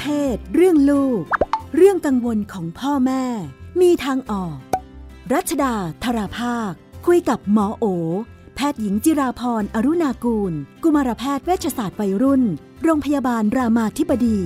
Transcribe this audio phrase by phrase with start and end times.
[0.00, 1.22] เพศ เรื่องลูก
[1.76, 3.24] เรื่องกังวลของพ่อแม่
[3.80, 4.56] มีทางออก
[5.32, 5.74] รัชดา
[6.04, 6.72] ธราภาค
[7.06, 7.84] คุยกับหมอโอ
[8.56, 10.52] แพทย์หญิงจิราพรอรุณากูล
[10.82, 12.42] กุมารแพทย์เวชศาสตร์วัยรุ่น
[12.82, 14.38] โรงพยาบาลรามาธิบดี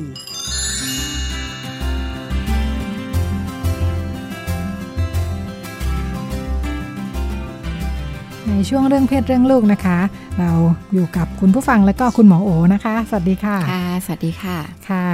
[8.46, 9.98] ในช่วงเรื่องเพศเรื่องลูกนะคะ
[10.40, 10.52] เรา
[10.92, 14.56] อยู่กับคุณผู้ฟังและก็คุณหมอโอนะคะ สวัสดีค่ะ ค่ะ สวัสดีค่ะ
[14.88, 15.06] ค่ะ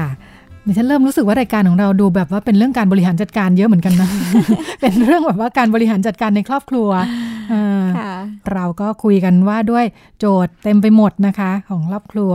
[0.66, 4.08] ดิฉันเริ่มรู้สึกว่ารายการของเราดูแบบว่าเป็นเรื่องการบริหารจัดการเยอะเหมือนกันนะ
[4.80, 6.88] เป็นเรื่องแบบว่าการบริหารจัดการในครอบครัว
[7.50, 8.12] เออค่ะ
[8.52, 9.84] เราก็คุยกันว่าด้วย
[10.18, 12.32] โจทย์เต็มไปหมดนะคะ ของครอบครัว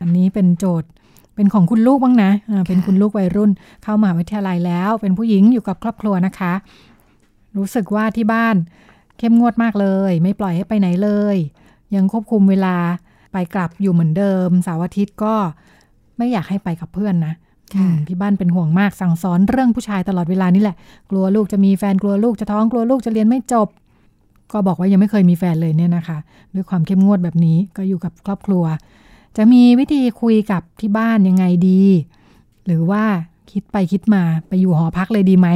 [0.00, 0.88] อันนี้เป็นโจทย์
[1.34, 3.50] เป็นของคุณลูกบ้างนะอ่าเป็นคุณลูกวัยรุ่น
[3.82, 6.52] เข้ามหาวิทยาลัยแล้ว เป็นผู้หญิงอยู่กับครอบครัวนะคะ
[7.56, 8.56] รู้สึกว่าที่บ้าน
[9.18, 11.36] เข้มงวดมากเลย ไม่ปล่อยให้ไปไหนเลย
[11.94, 12.76] ยังควบคุมเวลา
[13.32, 15.34] ไปกลับอยู่เหมือนเดิมเสาร์อาทิตย์ก็
[16.16, 17.34] ไม่อยากให้ไปกับเพื่อนนะ
[17.74, 20.76] ค่ะอืมที่บ้านเป็นห่วงมากสั่งสอนเรื่องผู้ชายตลอดเวลานี่แหละ
[21.10, 23.68] กลัวลูกจะมีแฟนกลัวลูกจะท้องกลัวลูกจะเรียนไม่จบ
[24.52, 26.18] ก็บอกว่ายังไม่เคยมีแฟนเลยเนี่ยนะคะ
[26.54, 28.64] ด้วยความเข้มงวดแบบนี้ก็อยู่กับครอบครัว
[29.36, 31.82] จะมีวิธีคุยกับที่บ้านยังไงดี
[32.66, 33.02] หรือว่า
[33.52, 35.48] คิดไปคิดมาไปอยู่หอพักเลยดีไหม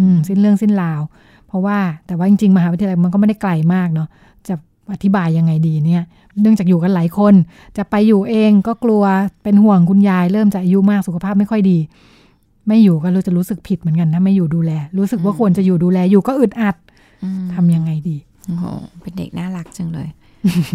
[0.00, 1.00] อืมสิ้นเรื่องสิ้นราว
[1.46, 4.29] เพราะว่าแต่ว่าจริงๆมหาวิทยาลัยมันก็ไม่ได้ไกลมากเนาะจะ
[4.94, 6.02] อธิบายยังไงดีเนี่ย
[6.40, 7.34] เนื่องจากอยู่กันหลายคน
[7.76, 9.02] จะไปอยู่เองก็กลัว
[9.42, 11.78] เป็นห่วงคุณยาย เริ่มจะอายุมากสุขภาพไม่ค่อยดี
[12.68, 16.76] ไม่อยู่ก็รู้จะรู้สึกผิดเหมือนกันถ้าไม่อยู่ดูแล รู้สึกว่าควรจะอยู่ดูแลอยู่ก็อึดอัด
[17.24, 18.16] อืมทำยังไงดี
[18.46, 18.64] โอ้โห
[19.02, 20.08] เป็นเด็กน่ารักจังเลย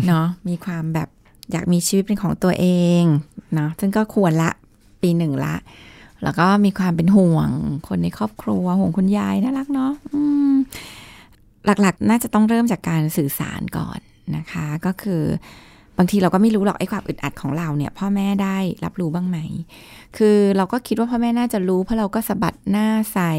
[0.07, 1.09] เนาะมีความแบบ
[1.51, 2.65] อยากมีชีวิตเป็นของตัวเอ
[3.01, 3.03] ง
[3.55, 4.51] เนาะซึ่งก็ควรละ
[5.01, 5.55] ปีหนึ่งละ
[6.23, 7.49] แล้วก็มีความเป็นห่วง
[7.87, 10.53] คนในครอบครัวห่วงคุณยายน่ารักเนาะอืม
[11.65, 13.99] หลักๆ น่าจะต้องเริ่มจากการสื่อสารก่อน
[14.37, 15.23] นะคะ ก็คือ
[15.97, 19.37] บางทีเราก็ไม่รู้หรอกไอ้ความอึดอัดของเราเนี่ย พ่อแม่ได้รับรู้บ้างไหม
[20.17, 23.33] คือเราก็คิดว่าพ่อแม่น่าจะรู้เพราะเราก็สะบัดหน้าใส่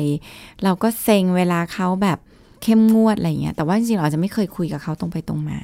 [0.65, 2.19] เราก็เซ็งเวลาเขาแบบ
[2.63, 5.61] เข้มงวดอะไรอย่างเงี้ย แต่ว่าจริงๆเราอาจจะไม่เคยคุยกับเขาตรงไปตรงมา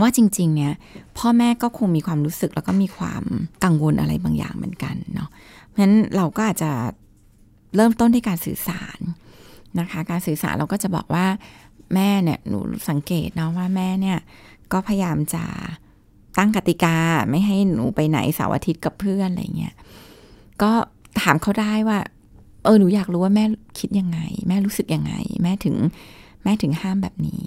[0.00, 0.72] ว่าจริง ๆ เนี่ย
[1.18, 3.22] พ่อแม่ก็คงมีความรู้สึกแล้วก็มีความ
[3.64, 5.28] กังวลอะไรบางอย่างเหมือนกันเนาะ
[5.68, 6.70] เพราะฉะนั้นเราก็อาจจะ
[7.76, 8.98] เริ่มต้นที่การสื่อสาร
[9.80, 11.26] นะคะ การสื่อสารเราก็จะบอกว่า
[11.94, 14.18] แม่เนี่ยหนูสังเกตนะว่าแม่เนี่ย
[14.72, 15.44] ก็พยายามจะ
[16.38, 16.96] ตั้งกติกา
[17.30, 19.74] ไม่ให้หนูไปไหนเสาร์อาทิตย์กับเพื่อนอะไรเงี้ย
[20.62, 20.70] ก็
[21.20, 21.98] ถามเขาได้ว่า
[22.64, 23.44] เออหนูอยากรู้ว่าแม่
[23.78, 25.76] คิดยังไง แม่รู้สึกยังไง แม่ถึง
[26.44, 27.40] แม่ถึงห้ามแบบนี้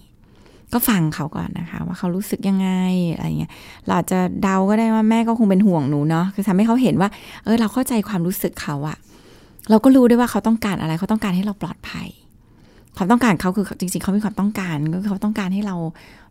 [0.73, 2.69] ก็ฟังเขาก่อนนะคะ ว่าเขารู้สึกยังไง
[3.13, 3.51] อะไรเงี้ย
[3.87, 7.09] เราจจะเดาก็ได้ว่าแม่ก็คงเป็นห่วงหนูเนาะคือทำให้เขาเห็นว่า
[7.43, 8.97] เออ เราเข้าใจความรู้สึกเขาอะ
[9.69, 12.07] เราก็รู้ได้ว่าเขาต้องการอะไร เขาต้องการให้เราปลอดภัย
[12.97, 15.75] ความต้องการเขาคือจริง ๆ เขามีความต้องการก็คือเขาต้องการให้เรา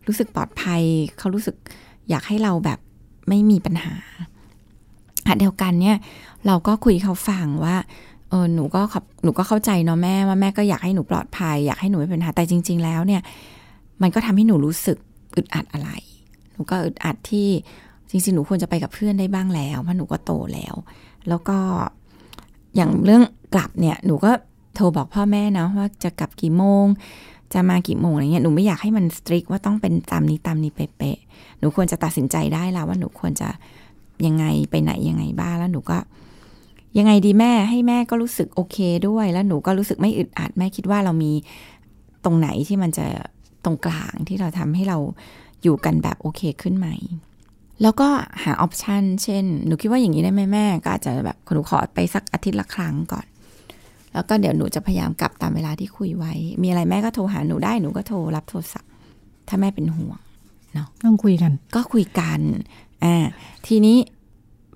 [0.07, 0.81] รู้สึกปลอดภัย
[1.19, 1.55] เขารู้สึก
[2.09, 2.79] อยากให้เราแบบ
[3.29, 3.95] ไม่มีปัญหา
[5.39, 5.97] เดียวกันเนี่ย
[6.47, 7.75] เราก็คุยเขาฟังว่า
[8.29, 13.21] เออหนูก็ขอบหนูก็เข้าใจเนาะแม่ว่าแม่ก็อยากให้หนูปลอดภัย อยากให้หนูไม่เป็นปัญหาแต่จริง ๆ แล้วเนี่ย
[14.01, 14.97] มันก็ทำให้หนูรู้สึก
[15.35, 15.89] อึดอัดอะไร
[16.53, 17.47] หนูก็อึดอัดที่
[18.09, 20.75] จริงๆหนูควรจะไปกับเพื่อนได้บ้างแล้วเพราะหนูก็โตแล้ว
[21.27, 21.57] แล้วก็
[22.75, 24.31] อย่างเรื่องกลับเนี่ยหนูก็
[24.75, 26.85] โทรบอกพ่อแม่นะว่าจะกลับกี่โมง
[27.53, 33.49] จะมากี่โมงอะไรเงี้ยหนูไม่อยากให้มันสตริกว่าต้องเป็นตามนี้ตามนี้เป๊ะๆหนูควรจะตัดสินใจได้แล้วว่าหนูควรจะ
[34.25, 35.97] ยังไงไปไหนยังไงบ้างแล้วหนูก็
[36.97, 38.77] ยังไงดีแม่ให้แม่ก็รู้สึกโอเค
[39.07, 41.31] ด้วย แล้วหนูก็รู้สึกไม่อึดอัดแม่คิดว่าเรามี
[42.25, 43.05] ตรงไหนที่มันจะ
[43.65, 44.97] ตรงกลางที่เราทำให้เรา
[45.63, 46.87] อยู่กันแบบโอเคขึ้นไหม
[47.81, 48.07] แล้วก็
[48.43, 53.25] หาออปชันเช่น หนูคิดว่าอย่างนี้ได้ไหมแม่ ก็อาจจะแบบหนูขอไปสักอาทิตย์ละครั้งก่อน
[54.13, 58.89] แล้วก็เดี๋ยวหนูจะพยายามกลับตามเวลาที่คุยไว้ มีอะไรแม่ก็โทรหาหนูได้ หนูก็โทรรับโทรศัพท์
[59.47, 60.19] ถ้าแม่เป็นห่วง
[61.03, 62.41] ต้องคุยกัน ก็คุยกัน
[63.03, 63.25] อ่า
[63.67, 63.97] ทีนี้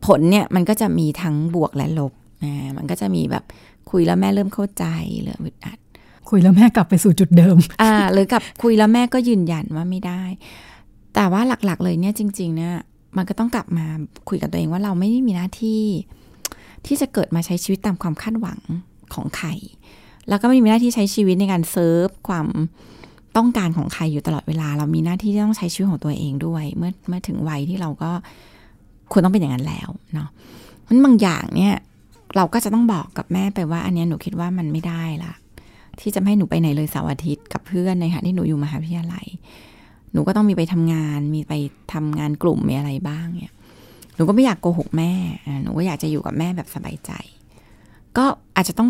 [0.06, 3.44] ผลเนี่ยมันก็จะมีทั้งบวกและลบ อ่า มันก็จะมีแบบ
[3.92, 4.86] คุยแล้วแม่เริ่มเข้าใจ
[5.22, 5.80] หรืออึดอัด
[6.30, 10.24] คุยแล้วแม่กลับไปสู่จุดเดิม อ่า หรือกับคุยแล้วแม่ก็ยืนยันว่าไม่ได้
[11.16, 12.74] แต่ว่าหลักๆ เลยเนี่ยจริงๆเนี่ย
[13.18, 13.86] มันก็ต้องกลับมา
[14.30, 15.84] คุยกับตัวเองว่าเราไม่ได้มีหน้าที่
[16.86, 18.60] ที่จะเกิดมาใช้ชีวิตตามความคาดหวัง
[19.14, 19.50] ของใคร
[20.30, 22.48] แล้วก็ไม่มีหน้าที่ใช้ชีวิตในการเซิร์ฟความ
[23.38, 28.12] ต้องการของใครอยู่ตลอดเวลา เรามีหน้าที่ที่ต้องใช้ชีวิตของตัวเองด้วย เมื่อเมื่อถึงวัยที่เราก็
[29.12, 30.30] ควรต้องเป็นอย่างนั้นแล้วเนาะ
[30.88, 31.76] มันบางอย่างเนี่ย
[32.36, 35.34] เราก็จะต้องบอกกับแม่ไปว่า อันนี้หนูคิดว่ามันไม่ได้ละ
[36.00, 39.26] ที่จะให้หนูไปไหนเลยเสาร์อาทิตย์กับเพื่อนในขณะที่หนูอยู่มหาวิทยาลัย
[40.14, 41.54] หนูก็ต้องมีไปทำงาน มีไป
[41.94, 43.56] ทำงานกลุ่มมีอะไรบ้างเนี่ย
[44.16, 45.12] หนูก็ไม่อยากโกหกแม่
[45.64, 47.12] หนูก็อยากจะอยู่กับแม่แบบสบายใจ
[48.18, 48.26] ก็
[48.56, 48.90] อาจจะต้อง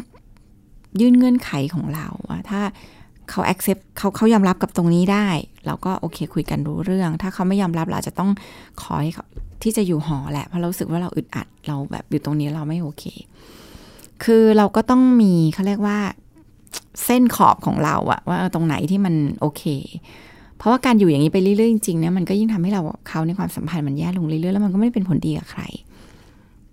[0.99, 2.61] ยื่นเงื่อนไขของเราว่าถ้า
[3.29, 5.27] เขา accept เขาเขายอมรับกับตรงนี้ได้
[5.65, 8.29] เราก็โอเคคุยกันรู้เรื่อง ถ้าเขาไม่ยอมรับเราจะต้อง
[8.81, 9.25] ขอให้เขา
[9.63, 13.03] ที่จะอยู่หอแหละ เพราะเราสึกว่าเราอึดอัด เราแบบอยู่ตรงนี้เราไม่โอเค
[14.23, 15.99] คือเราก็ต้องมีเขาเรียกว่า
[17.05, 19.63] เส้นขอบของเราอะว่าตรงไหนที่มันโอเค
[20.63, 25.61] เพราะว่าการอยู่อย่างนี้ไปเรื่อยๆจริงๆเนี่ยมันก็ยิ่งทำให้เราเขาในความสัมพันธ์มันแย่ลงเรื่อยๆแล้วมันก็ไม่ได้เป็นผลดีกับใคร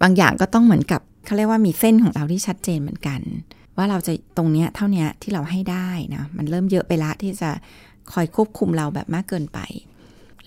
[0.02, 3.20] บางอย่างก็ต้องเหมือนกับเขาเรียกว่ามีเส้นของเราที่ชัดเจนเหมือนกัน
[3.76, 7.50] ว่าเราจะตรงเนี้ยเท่านี้ที่เราให้ได้นะมันเริ่มเยอะไปละที่จะ
[8.12, 9.58] คอยควบคุมเราแบบมากเกินไป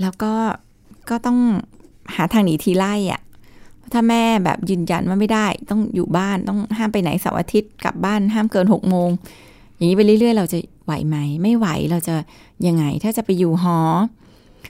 [0.01, 0.33] แล้วก็
[1.09, 1.39] ก็ต้อง
[2.15, 3.21] หาทางหนีทีไล่อะ
[3.93, 9.09] ถ้าแม่แบบยืนยันว่าไม่ได้ ต้องอยู่บ้านต้องห้ามไปไหนเสาร์อาทิตย์กลับบ้านห้ามเกินหกโมง
[9.75, 12.15] อย่างนี้ไปเรื่อยๆ เราจะ ไหวไหม ไม่ไหวเราจะ
[12.67, 13.77] ยังไง ถ้าจะไปอยู่หอ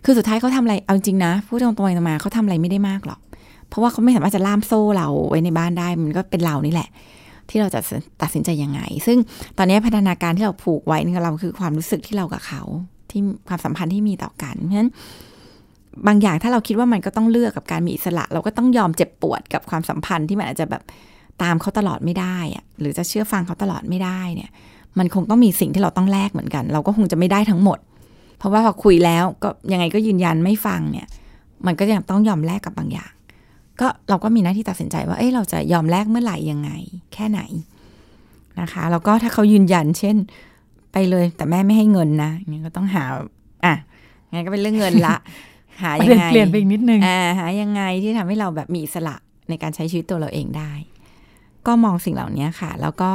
[0.06, 3.19] คือสุดท้ายเขาทำอะไร เอาจริงนะ พูดตรงๆมาเขาทำอะไรไม่ได้มากหรอก
[3.68, 6.89] เพราะว่าเขาไม่สามารถจะล่ามโซ่เราไว้ในบ้านได้ มันก็เป็นเรานี่แหละ
[7.50, 7.80] ที่เราจะ
[8.21, 9.18] ตัดสินใจยังไง ซึ่ง
[9.57, 12.62] ตอนนี้พัฒนาการที่เราผูกไว้ในเราคือความรู้สึกที่เรากับเขา
[13.10, 14.92] ที่ความสัมพันธ์ที่มีต่อกัน เพราะฉะนั้น
[16.07, 20.83] บางอย่างถ้าเราคิดว่ามันก็ต้องเลือกกับการมีอิสระ เราก็ต้องยอมเจ็บปวดกับความสัมพันธ์ที่มันอาจจะแบบ
[21.44, 24.51] ตามเขาตลอดไม่ได้อะหรือจะเชื่อฟังเขาตลอดไม่ได้เนี่ย
[25.00, 27.80] มันคงต้องมีสิ่งที่เราต้องแลกเหมือนกัน เราก็คงจะไม่ได้ทั้งหมด
[28.38, 31.07] เพราะว่าพอคุยแล้วก็ยังไงก็ยืนยันไม่ฟังเนี่ย
[31.66, 33.12] มันก็ยังต้องยอมแลกกับบางอย่าง
[33.80, 36.72] ก็เราก็มีหน้าที่ตัดสินใจว่า เอ้ยเราจะยอมแลกเมื่อไหร่ยังไง
[37.13, 37.42] แค่ไหน
[38.60, 40.16] นะคะ แล้วก็ถ้าเขายืนยัน เช่น
[40.92, 43.04] ไปเลยแต่แม่ไม่ให้เงินนะงั้นก็ต้องหา
[43.66, 43.75] อะ
[44.34, 45.16] งั้นก็เป็นเรื่องเงินละ
[45.84, 49.16] หายังไงเปลี่ยนไปอีกนิดนึงอ่าหายังไงที่ทำให้เราแบบมีอิสระ
[49.50, 50.72] ในการใช้ชีวิตตัวเราเองได้
[51.68, 53.12] ก็มองสิ่งเหล่านี้ค่ะ แล้วก็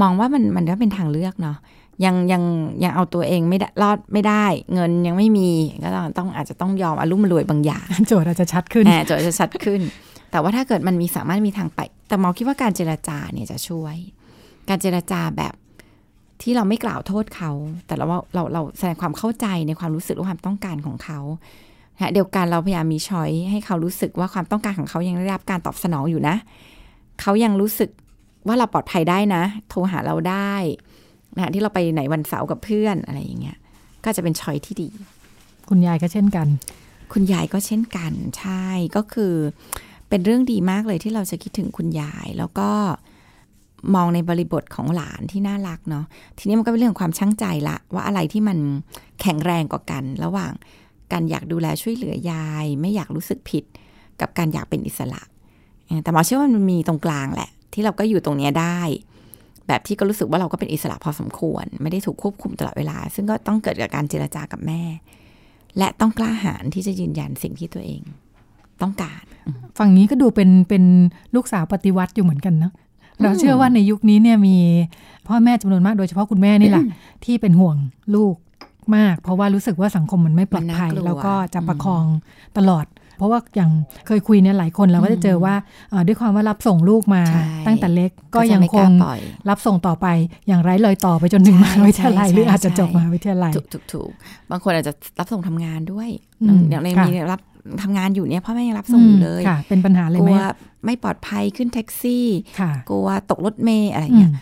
[0.00, 1.56] มองว่ามันมันก็เป็นทางเลือกเนาะ
[2.04, 2.42] ยังยัง
[2.84, 4.44] ยังเอาตัวเองไม่ได้รอดไม่ได้
[4.74, 5.50] เงินยังไม่มี
[5.84, 9.80] ก็ต้องต้องอาจจะต้องยอมอารมณ์รวยบางอย่าง โจทย์อาจจะชัดขึ้นแหมโจทย์จะชัดขึ้น
[10.30, 13.96] แต่ว่าถ้าเกิดมันมีสามารถมีทางไป แต่หมอคิดว่าการเจรจาเนี่ยจะช่วย
[14.68, 15.54] การเจรจาแบบ
[16.42, 17.50] ที่เราไม่กล่าวโทษเขา
[17.86, 21.20] แต่เราว่าเราเราแสดงความเข้าใจในความรู้สึกและความต้องการของเขา
[21.96, 26.36] นะเดียวกันเราพยายามมีช้อยให้เขารู้สึกว่าความต้องการของเขายังได้รับการตอบสนองอยู่นะ
[27.20, 27.90] เขายังรู้สึก
[28.46, 30.54] ว่าเราปลอดภัยได้นะ โทรหาเราได้
[31.36, 33.58] นะที่เราไปไหนวันเสาร์กับเพื่อนอะไรอย่างเงี้ย
[34.04, 34.88] ก็จะเป็นช้อยที่ดี
[35.68, 36.48] คุณยายก็เช่นกัน
[37.12, 38.64] คุณยายก็เช่นกันใช่
[38.96, 39.34] ก็คือ
[40.08, 42.70] เป็นเรื่องดีมากเลยที่เราจะคิดถึงคุณยาย แล้วก็
[43.94, 46.04] มองในบริบทของหลานที่น่ารักเนาะ
[46.38, 48.58] ทีนี้มันก็เป็นเรื่องของความช่างใจละว่าอะไรที่มัน
[49.20, 50.52] แข็งแรงกว่ากัน ระหว่าง
[51.12, 53.64] การอยากดูแลช่วยเหลือยาย ไม่อยากรู้สึกผิด
[54.20, 55.22] กับการอยากเป็นอิสระ
[56.02, 58.80] แต่หมอเชื่อว่ามันมีตรงกลางแหละ ที่เราก็อยู่ตรงเนี้ยได้
[59.68, 64.82] แบบที่ก็รู้สึกว่าเราก็เป็นอิสระพอสมควร ไม่ได้ถูกควบคุมตลอดเวลา ซึ่งก็ต้องเกิดจากการเจรจากับแม่
[65.78, 68.02] และต้องกล้าหาญที่จะยืนยันสิ่งที่ตัวเอง
[68.82, 69.24] ต้องการ
[69.78, 70.84] ฝั่งนี้ก็ดูเป็นเป็น
[71.34, 72.72] ลูกสาวปฏิวัติอยู่เหมือนกันเนาะ
[73.22, 74.56] เราเชื่อว่าในยุคนี้เนี่ยมี
[75.28, 76.84] พ่อแม่จำนวนมากโดยเฉพาะคุณแม่นี่แหละ
[77.24, 77.76] ที่เป็นห่วง
[78.14, 78.34] ลูก
[78.96, 82.04] มาก เพราะว่ารู้สึกว่าสังคมมันไม่ปลอดภัยมันน่ากลัวแล้วก็จะประคอง
[82.58, 82.86] ตลอด
[83.22, 83.70] เพราะว่าอย่าง
[84.06, 85.54] เคยคุยเนี่ยหลายคนเราก็จะเจอว่า
[85.90, 89.20] เอ่อด้วยความว่ารับส่งลูกมาใช่ตั้งแต่เล็กก็จะยังไม่คกล้างปล่อย
[89.50, 90.06] รับส่งต่อไป
[90.48, 94.10] อย่างไร้รอยต่อไปจนถึงมใช่หาวิทยาลัยใช่หรืออาจจะใช่จบมหาวิทยาลัยถูกถูกถูก
[94.50, 96.08] บางคนอาจจะรับส่งทำงานด้วย
[96.42, 97.40] อืมอย่างในค่ะมีรับ
[97.82, 100.42] ทำงานอยู่เนี่ยพ่อแม่ยังรับส่งอยู่เลยค่ะเป็นปัญหาเลยกไหมลัว
[100.84, 102.26] ไม่ปลอดภัยขึ้นแท็กซี่
[102.60, 104.36] ค่ะกลัวตกรถเมล์อะไรอืเงี้ยม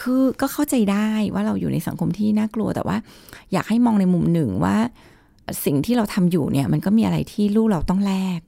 [0.00, 2.96] คือก็เข้าใจได้ว่าเราอยู่ในสังคมที่น่ากลัวแต่ว่า
[3.52, 4.76] อยากให้มองในมุมหนึ่งว่า
[5.64, 8.40] สิ่งที่เราทำอยู่เนี่ย มันก็มีอะไรที่ลูกเราต้องแลก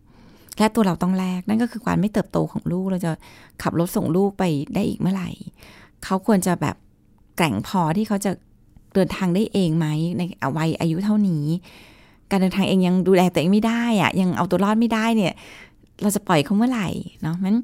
[0.58, 3.12] และตัวเราต้องแลกนั่นก็คือความไม่เติบโตของลูกเราจะ
[3.62, 4.44] ขับรถส่งลูกไป
[4.74, 5.30] ได้อีกเมื่อไหร่
[6.04, 6.76] เขาควรจะแบบ
[7.36, 8.32] แกร่งพอที่เขาจะ
[8.94, 9.86] เดินทางได้เองไหม
[10.18, 10.22] ใน
[10.56, 11.44] วัยอายุเท่านี้
[12.30, 15.34] การเดินทางเองยังดูแลตัวเองไม่ได้อะยังเอาตัวรอดไม่ได้เนี่ย
[16.02, 16.88] เราจะปล่อยเขาเมื่อไหร่
[17.22, 17.56] เนาะมัน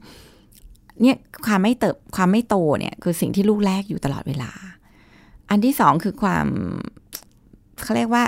[1.02, 1.16] เนี่ย
[1.46, 4.50] ความไม่เติบความไม่โตเนี่ย คือสิ่งที่ลูกแลกอยู่ตลอดเวลา
[5.50, 6.46] อันที่สองคือความ
[7.82, 8.24] เขาเรียกว่า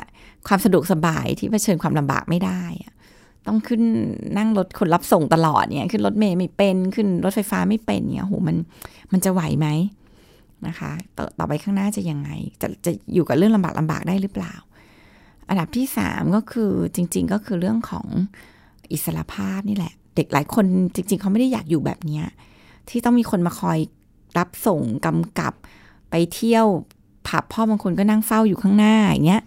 [0.48, 2.62] ความสะดวกสบายที่เผชิญความลำบากไม่ได้
[3.46, 3.82] ต้องขึ้น
[4.38, 8.56] นั่งรถคนรับส่งตลอดเนี่ย ขึ้นรถเมล์ไม่เป็นขึ้นรถไฟฟ้าไม่เป็นเนี่ยโหมัน
[9.12, 9.66] มันจะไหวไหม
[10.66, 12.30] นะคะต่อต่อไปข้างหน้าจะยังไง
[12.60, 14.54] จะจะอยู่กับเรื่องลำบากลำบากได้หรือเปล่า
[15.48, 18.06] อันดับที่สามก็คือจริง ๆ ก็คือเรื่องของ
[18.92, 22.24] อิสระภาพนี่แหละ เด็กหลายคนจริง ๆ เขาไม่ได้อยากอยู่แบบเนี้ย
[22.88, 23.78] ที่ต้องมีคนมาคอย
[24.38, 25.54] รับส่งกำกับ
[26.10, 26.66] ไปเที่ยว
[27.28, 29.42] ผับพ่อบางคนก็นั่งเฝ้าอยู่ข้างหน้าอย่างเงี้ย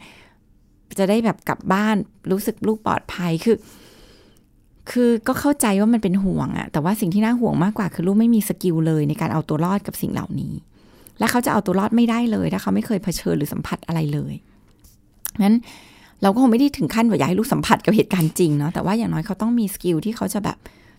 [1.00, 1.96] จะได้แบบกลับบ้าน
[2.32, 3.58] รู้สึกลูกปลอดภัยคือ
[4.92, 10.54] คือก็เข้าใจว่ามันเป็นห่วงอะแต่ว่าสิ่งที่น่าห่วงมากกว่าคือลูกไม่มี skill เลยในการเอาตัวรอดกับสิ่งเหล่านี้
[11.20, 14.34] และเขาจะเอาตัวรอดไม่ได้เลย ถ้าเขาไม่เคยเผชิญหรือสัมผัสอะไรเลย
[15.44, 15.56] นั้น
[16.22, 20.58] เราก็คงไม่ได้ถึงขั้นว่าอยากให้ลูกสัมผัสกับเหตุการณ์จริงเนาะแต่ว่าอย่างน้อยเขาต้องมี skill ที่เขาจะแบบ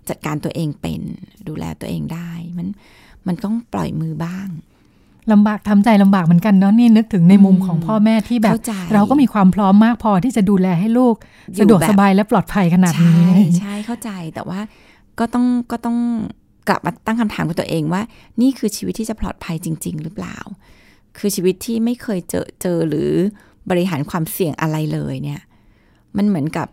[0.08, 1.00] จัดการตัวเองเป็น
[1.48, 2.68] ดูแลตัวเองได้ มัน
[3.26, 4.48] มันต้องปล่อยมือบ้าง
[5.32, 11.14] ลำบากทำใจลำบากเหมือนกันเนาะนี่นึกถึงในมุมของพ่อแม่ที่แบบเข้าใจเราก็มีความพร้อมมากพอที่จะดูแลให้ลูก
[11.54, 14.60] อยู่สะดวกแบบสบายและปลอดภัยขนาดใช่นี้ ใช่เข้าใจแต่ว่า
[15.18, 15.96] ก็ต้องก็ต้อง
[16.68, 18.02] กลับมาตั้งคำถามกับตัวเองว่า
[18.40, 20.36] นี่คือชีวิตที่จะปลอดภัยจริง ๆ หรือเปล่า
[21.18, 23.10] คือชีวิตที่ไม่เคยเจอเจอหรือ
[23.70, 25.40] บริหารความเสี่ยงอะไรเลยเนี่ย
[26.16, 26.68] มันเหมือนกับ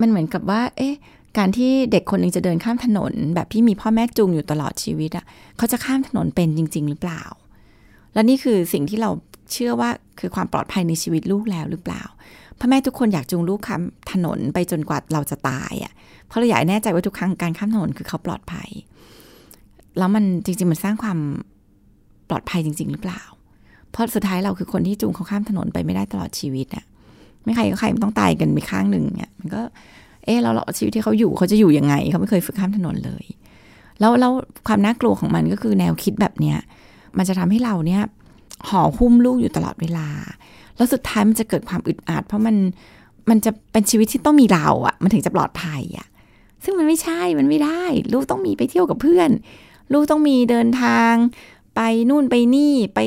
[0.00, 0.94] มันเหมือนกับว่า เอ๊ะ
[1.38, 5.24] การที่เด็กคนหนึ่งจะเดินข้ามถนน แบบที่มีพ่อแม่จูงอยู่ตลอดชีวิตอะ
[5.56, 7.22] เขาจะข้ามถนนเป็นจริง ๆ หรือเปล่า
[8.14, 9.10] และนี่คือสิ่งที่เรา
[9.52, 9.90] เชื่อว่า
[10.20, 12.02] คือความปลอดภัยในชีวิตลูกแล้วหรือเปล่า
[12.58, 15.92] พ่อแม่ทุกคนอยากจูงลูกข้ามถนนไปจนกว่าเราจะตายอะ่ะ
[16.28, 18.68] เพราะเราอยากให้แน่ใจว่าทุกครั้งการข้ามถนนคือเขาปลอดภัย
[19.98, 21.18] แล้วมันจริง ๆ มันสร้างความ
[22.28, 23.22] ปลอดภัยจริง ๆ หรือเปล่า
[23.90, 26.84] เพราะสุดท้ายเราคือคนที่จูงเขาข้ามถนนไปไม่ได้ตลอดชีวิตอะ่ะ
[27.44, 29.62] ไม่ใครก็ใครมันต้องตายกันไปข้างหนึ่งเนี่ยมันก็
[30.24, 33.24] เออเราเราชีวิตที่เขาอยู่เขาจะอยู่ยังไง เขาไม่เคยฝึกข้ามถนนเลย
[34.00, 34.32] แล้วแล้ว
[34.68, 36.58] ความน่ากลัวของมันก็คือแนวคิดแบบเนี้ย
[37.18, 38.02] มันจะทำให้เราเนี่ย
[38.68, 40.08] ห่อหุ้มลูกอยู่ตลอดเวลา
[40.76, 42.56] แล้วสุดท้ายมันจะเกิดความอึดอัดเพราะมัน
[43.30, 46.06] มันจะเป็นชีวิตที่ต้องมีเราอะ่ะมันถึงจะปลอดภัยอะ่ะ
[46.64, 47.82] ซึ่งมันไม่ใช่มันไม่ได้
[48.12, 49.30] ลูกต้องมีไปเที่ยวกับเพื่อน
[49.92, 51.12] ลูกต้องมีเดินทาง
[51.76, 53.00] ไปนู่นไปนี่ไป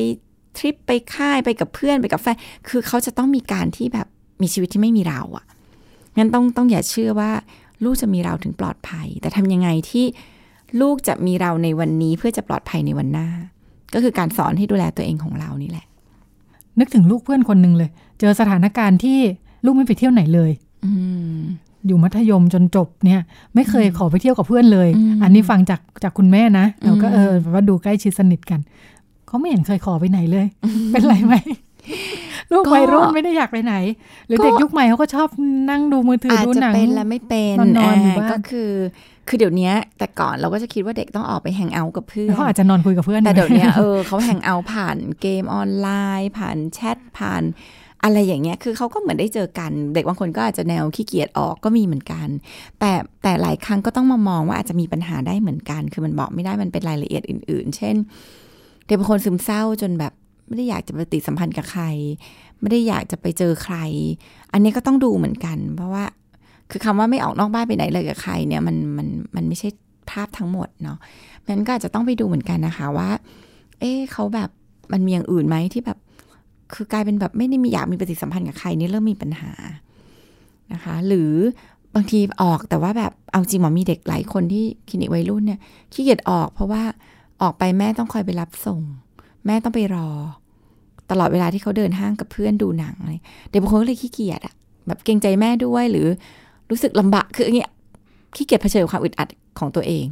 [0.57, 2.37] ทริปไปค่ายไปกับเพื่อนไปกับแฟน
[2.67, 4.07] คือเขาจะต้องมีการที่แบบ
[4.41, 5.45] มีชีวิตที่ไม่มีเราอะ่ะ
[6.17, 7.31] งั้นต้องต้องอย่าเชื่อว่า
[7.83, 10.05] ลูกจะมีเราถึงปลอดภัย แต่ทำยังไงที่
[10.81, 13.27] ลูกจะมีเราในวันนี้เพื่อจะปลอดภัยในวันหน้า
[13.93, 15.85] ก็คือการสอนให้ดูแลตัวเองของเรานี่แหละ
[16.79, 17.89] นึกถึงลูกเพื่อนคนหนึ่งเลย
[18.19, 19.19] เจอสถานการณ์ที่
[19.65, 20.51] ลูกไม่ไปเที่ยวไหนเลย
[20.85, 20.91] อื
[21.37, 21.39] ม
[21.87, 23.21] อยู่มัธยมจนจบเนี่ย
[23.55, 28.59] ไม่เคยขอไปเที่ยวกับเพื่อนเลยอืมอันนี้ฟังจากจากคุณแม่นะเราก็อืมเออแบบว่าดูใกล้ชิดสนิทกัน
[29.27, 30.47] เขาไม่เห็นเคยขอไปไหนเลย
[30.91, 31.33] เป็นไรไหม
[32.53, 33.75] ลูกวัยรุ่นไม่ได้อยากไปไหน
[34.27, 35.27] หรือเด็กยุคใหม่เขาก็ชอบ
[35.69, 38.71] นั่งดูมือถืออาจดูจะหนังเป็นและไม่เป็นนอนๆอยู่บ้านก็คือ
[39.27, 45.87] คือเดี๋ยวนี้แต่ก่อนเราก็จะคิดว่าเด็กต้องออกไปแฮงเอาท์กับเพื่อนเขาอาจจะนอนคุยกับเพื่อนแต่เดี๋ยวเนี้ยเออเขาแฮงเอาท์ผ่านเกมออนไล
[46.19, 47.43] น์ ผ่านแชทผ่าน
[48.03, 52.27] อะไรอย่างเงี้ย คือเขาก็เหมือนได้เจอกัน เด็กบางคนก็อาจจะแนวขี้เกียจออกก็มีเหมือนกัน
[52.79, 52.91] แต่
[53.23, 57.95] แต่หลายครั้งก็ต้องมามองว่าอาจจะมีปัญหาได้เหมือนกัน คือมันบอกไม่ได้ มันเป็นรายละเอียดอื่น ๆ เช่น
[58.85, 60.13] เด็กบางคนซึมเศร้าจนแบบ
[60.47, 61.83] ไม่ได้อยากจะปฏิสัมพันธ์กับใคร
[62.59, 63.75] ไม่ได้อยากจะไปเจอใคร
[64.51, 66.05] อันนี้ก็ต้องดูเหมือนกัน เพราะว่า
[66.71, 69.69] คือคำว่าไม่ออกนอกบ้านไปไหนเลยกับใครเนี่ยมันมันมันไม่ใช่
[70.11, 70.97] ภาพทั้งหมดเนาะ
[71.45, 73.09] มันก็อาจจะต้องไปดูเหมือนกันนะคะว่า
[73.79, 74.49] เอ๊เขาแบบ
[74.91, 75.97] มันมีอย่างอื่นไหมที่แบบ
[76.73, 79.51] คือกลายเป็นแบบไม่ได้มีอยากมีปฏิสัมพันธ์กับใครนี่เริ่มมีปัญหา
[80.73, 81.31] นะคะ หรือ
[81.95, 85.59] บางทีออกแต่ว่าแบบเอาจริงหมอมีเด็กหลายคนที่คลินิกวัยรุ่นเนี่ย
[85.93, 86.83] ขี้เกียจออกเพราะว่า
[87.41, 88.81] ออกไปแม่ต้องคอยไปรับส่ง
[89.45, 90.07] แม่ต้องไปรอ
[91.11, 93.11] ตลอดเวลาที่เขาเดินห้างกับเพื่อนดูหนังอะไร
[93.49, 94.53] เด็กบางคนก็เลยขี้เกียจอะ
[94.87, 96.07] แบบเกรงใจแม่ด้วยหรือ
[96.69, 97.71] รู้สึกลำบากคืออย่างเงี้ย
[98.35, 99.27] ขี้เกียจเผชิญกับความอึดอัด
[99.59, 100.05] ของตัวเอง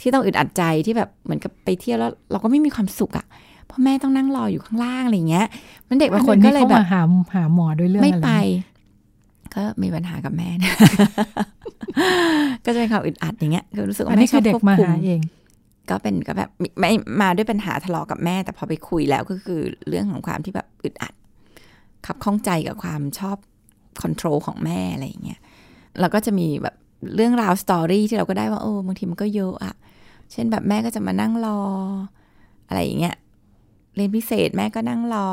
[0.00, 3.26] ที่ต้องอึดอัดใจที่แบบเหมือนกับไปเที่ยวแล้ว เราก็ไม่มีความสุขอะ
[3.66, 5.46] เพราะแม่ต้องนั่งรออยู่ข้างล่างอะไรอย่างเงี้ย
[5.88, 7.02] มันเด็กบางคนก็เลยแบบมาหา
[7.34, 8.30] หาหมอด้วยเรื่องไม่อะไรไป
[9.54, 10.72] ก็มีปัญหากับแม่นะ
[12.64, 15.20] ก็จะเป็นความอึดอัดอย่างเงี้ยคือรู้สึกว่าอันนี้แม่ชคืออบเด็กควบมาคุมหาเอง
[15.90, 16.50] ก็เป็นก็แบบ
[16.80, 21.14] ไม่มาด้วยปัญหาทะเลาะกับแม่ แต่พอไปคุยแล้วก็คือเรื่องของความที่แบบอึดอัด
[22.06, 23.36] ขับข้องใจกับความชอบ
[24.02, 25.40] control ของแม่อะไรอย่างเงี้ย
[26.00, 26.74] แล้วก็จะมีแบบ
[27.16, 29.74] เรื่องราว story ที่เราก็ได้ว่าโอ้บางทีมันก็เยอะอะ
[30.32, 31.60] เช่นแบบแม่ก็จะมานั่งรอ
[32.68, 33.16] อะไรอย่างเงี้ย
[33.96, 35.28] เรียนพิเศษแม่ก็นั่งรอ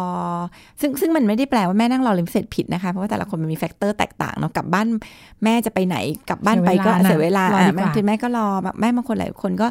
[0.82, 4.88] ซึ่งซึ่งมันไม่ได้แปลว่าแม่นั่งรอเรียนพิเศษผิดนะคะ เพราะว่าแต่ละคนมันมี factor แตกต่างเนาะกลับบ้าน
[5.44, 5.98] แม่จะไปไหน
[6.30, 9.68] กลับบ้านไปก็เสีเสียยเวเวลาลาน่ะรออะดีกว่าบางทีแม่ก็รอแบบแม่บางคนหลายคนก็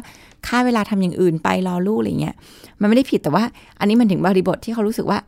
[0.47, 2.35] ฆ่าเวลาทำอย่างอื่นไปรอลูกอะไรเงี้ย
[2.81, 3.43] มันไม่ได้ผิดแต่ว่า
[3.79, 5.19] อันนี้มันถึงบริบทที่เขารู้สึกว่า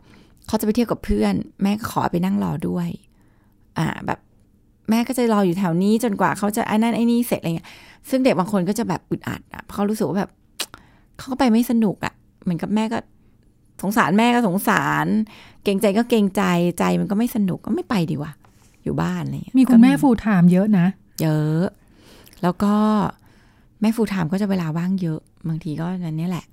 [0.48, 2.88] เขาจะไปเที่ยวกับเพื่อน แม่ก็ขอไปนั่งรอด้วย
[3.78, 4.20] อ่าแบบ
[4.90, 7.70] แม่ก็จะรออยู่แถวนี้จนกว่าเขาจะไอ้นั่นไอ้นี่เสร็จอะไรเงี้ย
[8.10, 10.32] ซึ่งเด็กบางคนก็จะแบบอึดอัดอะเพราะเขารู้สึกว่าแบบ
[11.18, 12.98] เขาก็ไปไม่สนุกอะเหมือนกับแม่ก็
[13.82, 15.05] สงสารแม่ก็สงสาร
[15.63, 16.44] เกรงใจก็เกรงใจ
[16.79, 18.32] ใจมันก็ไม่สนุกก็ไม่ไปดีกว่า
[18.84, 20.88] อยู่บ้านอะไรเงี้ยมีคุณแม่ก็ full-time เยอะนะ
[21.22, 21.63] เยอะ
[22.44, 22.74] แล้วก็
[23.82, 26.46] แม่ full-time ก็จะเวลาว่างเยอะ บางทีก็นั่นเนี่ยแหละ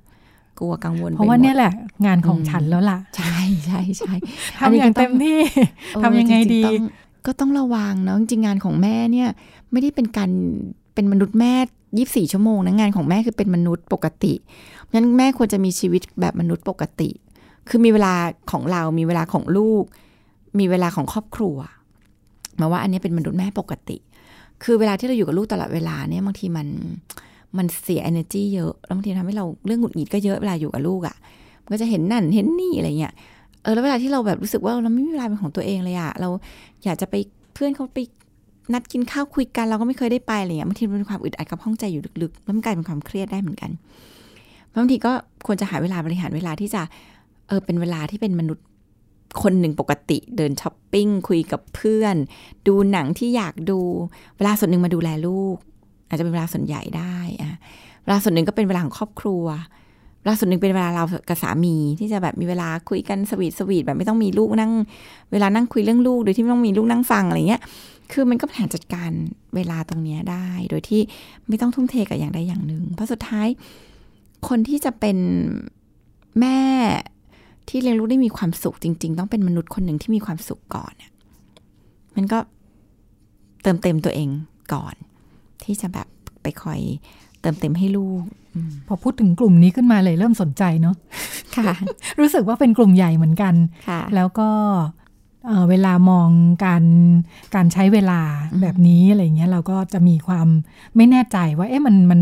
[0.58, 1.72] กลัวกังวลเพราะว่าไปหมดเนี่ยแหละ
[2.06, 3.36] งานของอืมฉันแล้วล่ะ ใช่
[3.66, 4.14] ใช่ใช่
[4.58, 5.38] ทำอย่างเต็มที่
[5.94, 6.84] เออทำยังไงดีจริๆต้อง
[7.26, 9.28] ก็ต้องระวังเนาะจริงๆงานของแม่เนี่ย
[9.70, 10.30] ไม่ได้เป็นการ
[10.94, 11.54] เป็นมนุษย์แม่
[11.96, 14.34] ยี่สี่ชั่วโมงนะงานของแม่คือเป็นมนุษย์ปกติ
[14.92, 17.10] งั้นแม่ควรจะมีชีวิตแบบมนุษย์ปกติ
[17.68, 18.14] คือมีเวลา
[18.50, 19.84] ของเรา มีเวลาของลูก
[20.58, 21.56] มีเวลาของครอบครัว
[22.60, 23.96] มาว่าอันนี้เป็นมนุษย์แม่ปกติ
[24.62, 26.68] คือเวลาที่เราอยู่กับลูกตลอดเวลาเนี่ยบางทีมัน
[27.56, 31.16] มันเสีย energy เยอะแล้วบางทีทำให้เราเรื่องหงุดหงิดก็เยอะเวลาอยู่กับลูกอะ่ะ
[31.62, 33.12] มันก็จะเห็นนั่นเห็นนี่อะไรเงี้ย
[33.62, 36.28] เออแล้วเวลาที่เราแบบรู้สึกว่าเราไม่มีเวลาเป็นของตัวเองเลยอะเรา
[36.84, 37.14] อยากจะไป
[37.54, 37.98] เพื่อนเขาไป
[38.72, 43.70] นัดกินข้าวคุยกันเราก็ไม่เคยได้ไปอะไรเงี้ยบางทีมันเป็นความอึดอัดกับห้องใจอยู่ลึกๆแล้วมันกลายเป็นความเครียดได้เหมือนกัน
[44.76, 45.12] บางทีก็
[45.46, 46.82] ควรจะหาเวลาบริหารเวลาที่จะ
[47.48, 48.66] เออเป็นเวลาที่เป็นมนุษย์
[49.42, 52.16] คนหนึ่งปกติเดินช้อปปิ้งคุยกับเพื่อน
[52.66, 53.78] ดูหนังที่อยากดู
[54.36, 55.56] เวลาส่วนหนึ่งมาดูแลลูก
[56.08, 57.58] อาจจะเป็นเวลาส่วนใหญ่ได้อะ
[58.02, 59.44] เวลาส่วนหนึ่งก็เป็นเวลาของครอบครัว
[60.22, 64.72] เวลาส่วนหนึ่งเป็นเวลาเรากับสามีที่จะแบบมีเวลาคุยกันสวีทสวีทแบบไม่ต้องมีลูกนั่ง
[65.32, 67.62] เวลานั่งคุยเรื่องลูกโดยที่ไม่ต้องมีลูกนั่งฟังอะไรเงี้ย
[68.12, 69.10] คือมันก็แผนจัดการ
[69.54, 71.00] เวลาตรงนี้ได้ โดยที่
[71.48, 73.48] ไม่ต้องทุ่มเทกับอย่างใดอย่างหนึ่ง เพราะสุดท้าย
[74.48, 75.18] คนที่จะเป็น
[76.40, 76.60] แม่
[77.68, 81.12] ที่เลี้ยงลูกได้มีความสุขจริง ๆ ต้องเป็นมนุษย์คนหนึ่งที่มีความสุขก่อนเนี่ย
[82.16, 82.38] มันก็
[83.62, 84.28] เติมเต็มตัวเอง
[84.74, 84.94] ก่อน
[85.64, 86.08] ที่จะแบบ
[86.42, 86.80] ไปคอย
[87.40, 88.22] เติมเต็มให้ลูก
[88.88, 90.94] พอพูดถึงกลุ่มนี้ขึ้นมาเลยเริ่มสนใจเนาะ
[91.56, 91.74] ค่ะ
[92.20, 93.54] รู้สึกว่าเป็นกลุ่มใหญ่เหมือนกัน
[93.88, 94.48] ค่ะแล้วก็
[95.46, 96.28] เอ่อเวลามอง
[96.64, 96.84] การ
[97.54, 98.20] การใช้เวลา
[98.60, 100.48] แบบนี้อะไรเงี้ยเราก็จะมีความ
[100.96, 102.20] ไม่แน่ใจว่าเอ๊ะมันมัน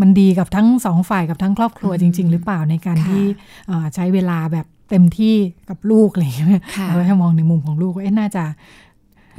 [0.00, 3.24] มันดีกับทั้งสองฝ่ายกับทั้งครอบครัวจริง ๆ หรือเปล่าในการค่ะที่
[3.66, 5.34] เอ่อใช้เวลาแบบเต็มที่
[5.68, 8.44] กับลูกอะไรเงี้ยค่ะเราให้มองในมุมของลูกว่าเอ๊ะน่าจะ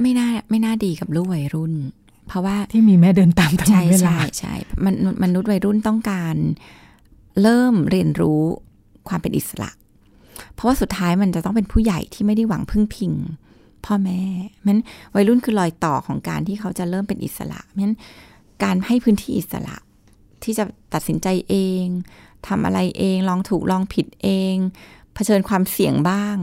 [0.00, 1.72] ไม่น่าไม่น่าดีกับลูกวัยรุ่น
[2.28, 4.54] เพราะว่าที่มีแม่เดินตามตลอดเวลาใช่ใช่
[4.84, 6.34] มันมนุษย์วัยรุ่นต้องการ
[7.42, 8.42] เริ่มเรียนรู้
[9.08, 9.70] ความเป็นอิสระ
[10.54, 13.12] เพราะว่าสุดท้ายมันจะต้องเป็นผู้ใหญ่ที่ไม่ได้หวังพึ่งพิง
[13.84, 14.22] พ่อแม่
[14.66, 14.78] มัน
[15.14, 17.94] วัยรุ่นคือรอยต่อของการที่เขาจะเริ่มเป็นอิสระมัน
[18.64, 19.76] การให้พื้นที่อิสระ
[20.42, 21.84] ที่จะตัดสินใจเอง
[22.46, 24.54] ทำอะไรเองลองถูกลองผิดเอง
[25.14, 26.36] เผชิญความเสี่ยงบ้าง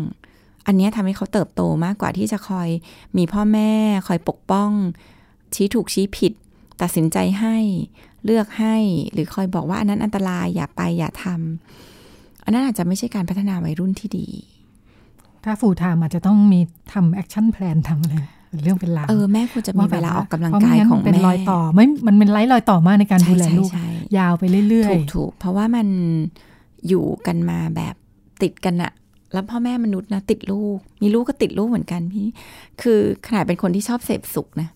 [0.68, 2.70] อันนี้ทำให้เขาเติบโตมากกว่าที่จะคอย
[3.18, 3.72] มีพ่อแม่
[4.08, 4.72] คอยปกป้อง
[5.56, 6.34] ชี้ถูกชี้ผิด
[6.82, 7.58] ตัดสินใจให้
[8.26, 8.76] เลือกให้
[9.14, 14.28] หรือคอยบอกว่าอันนั้นอันตรายอย่าไปอย่าทำอันนั้นอาจจะไม่ใช่การพัฒนาวัยรุ่นที่ดี
[15.44, 16.60] ถ้า full-time อาจจะต้องมี
[16.94, 18.16] ทำ action plan ทำอะไร
[18.50, 25.88] เป็นเรื่องเป็นราวเออแม่ควรจะมีเวลาออกกำลังเพระกายไม่งั้นของเป็นแม่รอยต่อไม่มันเป็นไร้รอยต่อมากในการใช่ดูแลใช่ลูกใช่ยาวไปเรื่อยถูกถูกเพราะว่ามัน
[26.88, 27.96] อยู่กันมาแบบ
[28.42, 28.92] ติดกันอะ
[29.34, 32.28] แล้วพ่อแม่มนุษย์นะติดลูก มีลูกก็ติดลูกเหมือนกันพี่
[32.82, 34.70] คือขนาดเป็นคนที่ชอบเสพสุขนะ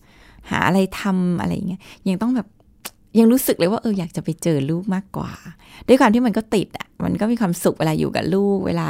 [0.49, 2.47] หาอะไรทำอะไรอย่างเงี้ยยังต้องแบบ
[3.19, 5.31] ยังรู้สึกเลยว่าเอออยากจะไปเจอลูกมากกว่า
[5.87, 8.87] ด้วยความที่มันก็ติดอะมันก็มีความสุขเวลาอยู่กับลูก เวลา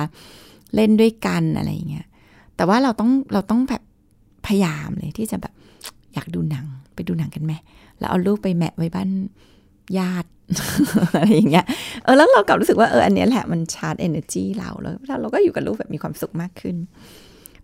[0.75, 2.05] เล่นด้วยกันอะไรอย่างเงี้ย
[2.55, 3.81] แต่ว่าเราต้องเราต้องแบบ
[4.45, 5.53] พยายามเลยที่จะแบบ
[6.13, 7.53] อยากดูหนังไปดูหนังกันไหม
[7.99, 9.09] แล้วเอาลูกไปแมะไว้บ้าน
[9.97, 10.29] ญาติ
[11.17, 11.65] อะไรอย่างเงี้ย
[12.03, 16.75] เออแล้วเรากลับรู้สึกว่าเอออันนี้แหละมันชาร์จ energy เราแล้วเราก็อยู่กับลูกแบบมีความสุขมากขึ้น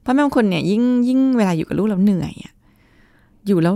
[0.01, 2.53] เพราะแม่บางคนเนี่ยยิ่งยิ่งเวลาอยู่กับลูกแล้วเหนื่อยอะ
[3.47, 3.75] อยู่แล้ว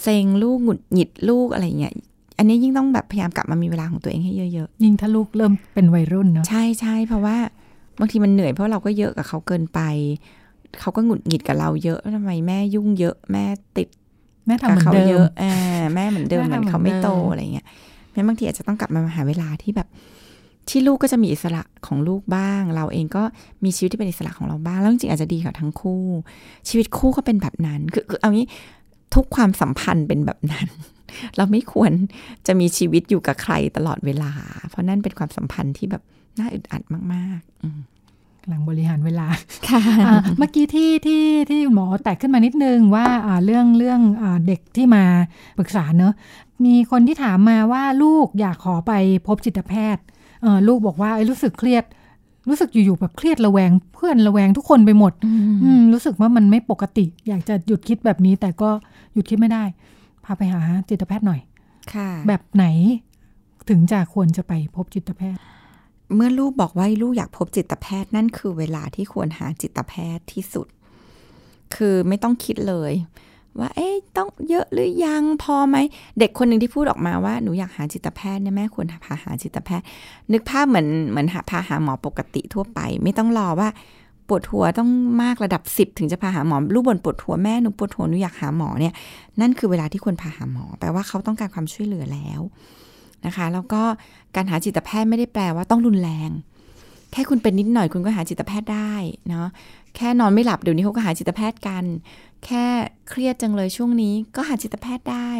[0.00, 1.94] เซ็งลูกหงุดหงิดลูกอะไรเงี้ย
[2.38, 7.36] อันนี้ยิ่งต้องแบบพยายามกลับมามีเวลาของตัวเองให้เยอะๆ ยิ่งถ้าลูกเริ่มเป็นวัยรุ่นเนาะๆใช่ใช่เพราะว่า
[8.00, 9.80] บางทีมันเหนื่อยเพราะเราก็เยอะกับเขาเกินไป
[10.80, 13.44] เขาก็หงุดหงิดกับเราเยอะทำไมแม่ยุ่งเยอะแม่
[13.76, 13.88] ติด
[14.46, 15.52] แม่ทำกับเหมือนเขาเดิเยมอะอ่า
[15.94, 17.66] แม่เหมือนเดิมแม่เหมือนทำเขาไม่โตเหมือนเดิมอะไรเงี้ย
[18.12, 19.88] แม้บางทีอาจจะต้องกลับมาหาเวลาที่แบบ
[20.68, 23.22] ที่ลูกก็จะมีอิสระของลูกบ้าง เราเองก็
[23.64, 26.02] มีชีวิตที่เป็นอิสระของเราบ้าง แล้วจริงๆอาจจะดีกับทั้งคู่
[26.68, 28.46] ชีวิตคู่ก็เป็นแบบนั้น คือคือเอางี้
[29.14, 30.68] ทุกความสัมพันธ์เป็นแบบนั้น
[31.36, 31.92] เราไม่ควร
[32.46, 34.32] จะมีชีวิตอยู่กับใครตลอดเวลา
[34.68, 36.02] เพราะนั่นเป็นความสัมพันธ์ที่แบบ
[36.38, 37.80] น่าอึดอัดมาก ๆ อืม
[38.48, 39.26] หลังบริหารเวลา
[39.68, 45.04] ค่ะอ่าเมื่อกี้ที่ที่ที่คุณหมอแตกขึ้นมานิดนึงว่าอ่าเรื่องเรื่องอาเด็กที่มา
[45.58, 46.12] ปรึกษาเนอะ
[46.64, 48.92] มีคนที่ถามมาว่าลูกอยากขอไป
[49.26, 50.04] พบจิตแพทย์
[50.42, 51.84] เออลูกบอกว่าเอ้ยรู้สึกเครียด
[52.48, 55.12] รู้สึกอยู่ๆแบบเครียดระแวง เพื่อนระแวงทุกคนไปหมด
[55.64, 58.70] อืมรู้สึกว่ามันไม่ปกติ อยากจะหยุดคิดแบบนี้แต่ก็
[59.16, 59.64] หยุดคิดไม่ได้
[60.24, 61.40] พาไปหาจิตแพทย์หน่อย
[61.92, 62.66] ค่ะ แบบไหน
[63.68, 65.40] ถึงจะควรจะไปพบจิตแพทย์
[66.14, 70.66] เมื่อลูกบอกว่าลูกอยากพบจิตแพทย์นั่นคือเวลาที่ควรหาจิตแพทย์ที่สุด
[71.74, 72.92] คือไม่ต้องคิดเลย
[73.60, 75.76] ว่า เอ๊ะต้องเยอะหรือยังพอไหม
[76.18, 79.86] เด็กคนหนึ่งที่พูดออกมาว่าหนูอยากหาจิตแพทย์เนี่ยแม่ควรพาหาจิตแพทย์
[80.32, 83.68] นึกภาพเหมือนเหมือนหาพาหาหมอปกติทั่วไป ไม่ต้องรอว่า
[84.28, 84.88] ปวดหัวต้อง
[85.22, 88.94] มากระดับสิบถึงจะพาหาหมอลูกบนปวดหัวแม่หนูปวดหัวหนูอยากหาหมอเนี่ย
[89.40, 92.40] นั่นคือเวลาที่ควรพาหาหมอ แปลว่าเขาต้องการความช่วยเหลือแล้ว
[93.26, 93.82] นะคะแล้วก็
[94.36, 96.30] การหาจิตแพทย์ไม่ได้แปลว่าต้องรุนแรง
[97.12, 98.92] แค่คุณเป็นนิดหน่อยคุณก็หาจิตแพทย์ได้
[99.28, 99.46] เนาะ
[99.96, 101.84] แค่นอนไม่หลับเดี๋ยวนี้เขาก็หาจิตแพทย์กัน
[102.44, 102.64] แค่
[103.08, 105.30] เครียดจังเลยช่วงนี้ก็หาจิตแพทย์ได้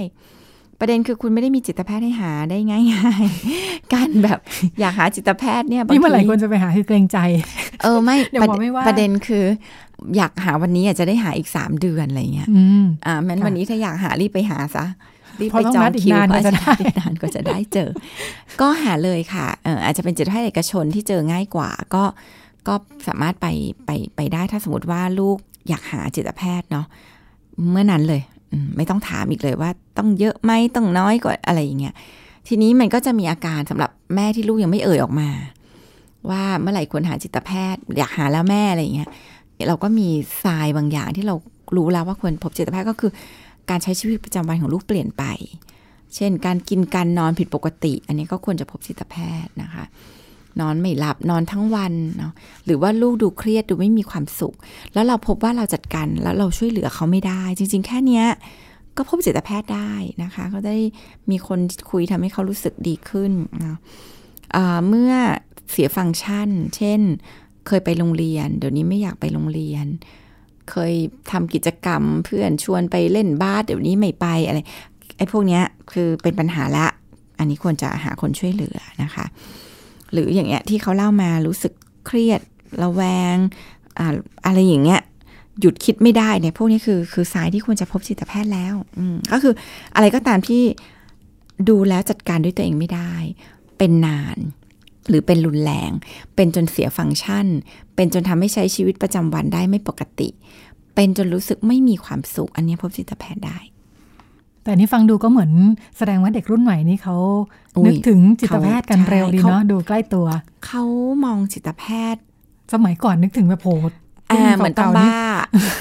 [0.81, 4.39] ประเด็นคือคุณไม่ได้มีจิตแพทย์ให้หาได้ง่ายๆ การแบบ
[4.81, 7.19] อยากหาจิตแพทย์เนี่ยบางนี่เมื่อไหร่ทีควรจะไปหาคือเกรงใจ
[7.83, 9.45] เออไม่เดี๋ยวประหมอไม่ว่าประเด็นคือ
[10.17, 14.85] อยากหาวันนี้อาจจะได้หาอีกสามเดือนอะไรเงี้ยอืมอ่าแม้นค่ะวันนี้ถ้าอยากหารีบไปหาซะ
[15.41, 17.91] รีบเพราะไปต้องจอนังดอีกคิวนานก็กว่าจะได้อีกนานก็จะได้เจอ
[18.61, 22.05] ก็หาเลยค่ะเอออาจจะเป็นจิตแพทย์เอกชนที่เจอง่ายกว่า ก็
[22.69, 22.75] ก็
[23.07, 23.47] สามารถไป
[23.87, 25.37] ไปไปได้ถ้าสมมติว่าลูก
[25.69, 26.87] อยากหาจิตแพทย์เนาะ
[27.71, 28.36] เมื่อนั้นเลยอืม
[28.77, 31.95] ไม่ต้องถามอีกเลยว่า ต้องเยอะไหมต้องน้อยกว่าอะไรอย่างเงี้ย
[32.49, 35.31] ทีนี้มันก็จะมีอาการสำหรับแม่ที่ลูกยังไม่เอ่ยออกมา
[36.31, 39.09] ว่าเมื่อไหร่ควรหาจิตแพทย์ อยากหาแล้วแม่อะไรอย่างเงี้ย
[39.69, 40.09] เราก็มี
[40.45, 41.35] ทรายบางอย่างที่เรา
[41.77, 43.11] รู้แล้วว่าควรพบจิตแพทย์ก็คือ
[43.71, 45.25] การใช้ชีวิตประจำวันของลูกเปลี่ยนไป
[46.15, 49.85] เช่น การกินการนอนผิดปกติ อันนี้ก็ควรจะพบจิตแพทย์นะคะ
[50.61, 52.33] นอนไม่หลับนอนทั้งวันเนาะ
[52.64, 54.55] หรือว่าลูกดูเครียดดูไม่มีความสุข
[54.95, 58.27] แล้วเราพบว่าเราจัดการแล้วเราช่วยเหลือเขาไม่ได้ จริง ๆ แค่เนี้ย
[58.97, 59.92] ก็พบจิตแพทย์ได้
[60.23, 60.77] นะคะเขาได้
[61.31, 61.59] มีคน
[61.90, 63.33] คุยทำให้เขารู้สึกดีขึ้น
[63.64, 63.77] นะ
[64.88, 65.12] เมื่อ
[65.71, 67.01] เสียฟังก์ชัน เช่น
[67.66, 69.87] เคยไปโรงเรียน เดี๋ยวนี้ไม่อยากไปโรงเรียน
[70.71, 70.92] เคย
[71.33, 74.59] ทำกิจกรรมเพื่อนชวนไปเล่นบาสเดี๋ยวนี้ไม่ไปอะไร
[75.19, 76.87] ไอ้พวกเนี้ยคือเป็นปัญหาละ
[77.38, 79.25] อันนี้ควรจะหาคนช่วยเหลือนะคะ
[80.12, 81.73] หรืออย่างเงี้ยที่เขาเล่ามารู้สึก
[82.07, 82.40] เครียด
[82.83, 83.03] ระแว
[83.35, 83.37] ง
[83.99, 84.07] อะ
[84.47, 85.01] อะไรอย่างเงี้ย
[85.61, 88.75] หยุดคิดไม่ได้เนี่ยพวกนี้คือคือสายที่ควรจะพบจิตแพทย์แล้ว
[89.33, 89.55] ก็คือ
[89.95, 90.62] อะไรก็ตามที่
[91.69, 93.14] ดูแล้วจัดการด้วยตัวเองไม่ได้
[93.79, 94.38] เป็นนาน
[95.09, 95.90] หรือเป็นรุนแรง
[96.37, 97.47] เป็นจนเสียฟังก์ชัน
[97.97, 100.29] เป็นจนทำให้ใช้ชีวิตประจำวันได้ไม่ปกติ
[100.95, 103.59] เป็นจนรู้สึกไม่มีความสุข อันนี้พบจิตแพทย์ได้
[104.67, 105.51] แต่นี่ฟังดูก็เหมือน
[105.99, 107.17] แสดงว่าเด็กรุ่นใหม่นี่เขา
[107.87, 110.27] นึกถึงจิตแพทย์กันเร็วดีเนาะดูใกล้ตัว
[110.67, 110.85] เขา
[111.25, 112.23] มองจิตแพทย์
[112.73, 113.93] สมัยก่อนนึกถึงแบบโหด
[114.31, 115.17] อ่าเหมือนต้องบ้า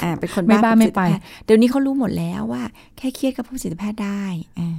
[0.03, 1.01] อ่าเป็นคนไม่บ้าไม่ไป
[1.45, 2.63] เดี๋ยวนี้เขารู้หมดแล้วว่า
[2.97, 4.23] แค่เครียดก็พบจิตแพทย์ได้
[4.59, 4.69] อ่า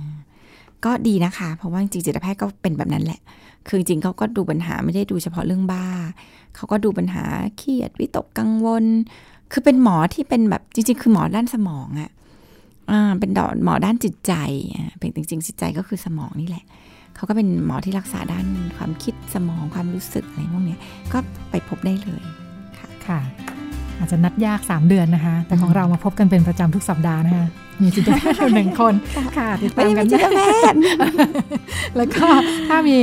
[0.84, 3.20] ก็ดีนะคะ เพราะว่าจริงจิตแพทย์ก็เป็นแบบนั้นแหละ
[3.68, 5.86] คือจริงเขาก็ดูปัญหาไม่ได้ดูเฉพาะเรื่องบ้า
[6.56, 7.24] เขาก็ดูปัญหา
[7.58, 8.84] เครียดวิตกกังวล
[9.52, 12.10] คือเป็นหมอที่เป็นแบบจริง ๆ คือหมอด้านสมองอะ
[12.90, 14.32] อ่าเป็นดอหมอด้านจิตใจ
[14.74, 16.64] อ่าเป็นจริงๆจิตใจก็คือสมองนี่แหละ
[17.16, 18.46] เขาก็เป็นหมอที่รักษาด้าน
[18.76, 20.76] ความคิดสมองความรู้สึกอะไรพวกนี้
[21.12, 21.18] ก็
[21.50, 22.22] ไปพบได้เลย
[22.78, 23.20] ค่ะค่ะ
[23.98, 27.46] อาจจะนัดยาก 3 เดือนนะคะ แต่ของเรามาพบกันเป็นประจำทุกสัปดาห์นะคะ
[27.82, 28.94] มีจิตแพทย์อยู่หนึ่งคน
[29.38, 30.40] ค่ะติดตามกันจิตแพ
[30.72, 30.78] ทย์
[31.96, 32.26] แล้วก็
[32.68, 32.98] ถ้ามี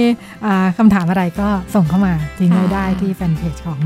[0.78, 3.80] คำถามอะไรก็ส่งเข้ามาทิ้งไว้ได้ที่แฟนเพจของ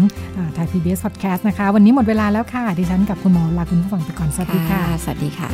[0.53, 5.49] ไทยพีบีเอสพอดแคสต์นะคะ วันนี้หมดเวลาแล้วค่ะ ดิฉันกับคุณหมอลาคุณผู้ฟังไปก่อนสวัสดีค่ะ สวัสดีค่ะ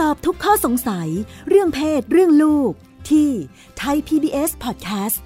[0.00, 1.08] ตอบทุกข้อสงสัย
[1.48, 2.72] เรื่องเพศเรื่องลูก
[3.10, 3.28] ที่
[3.78, 5.16] ไทย PBS Podcast